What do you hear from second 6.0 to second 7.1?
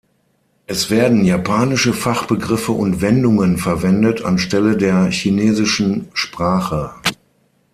Sprache.